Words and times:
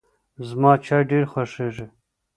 زما 0.47 0.71
چای 0.85 1.03
ډېر 1.09 1.23
خوښیږي. 1.31 1.87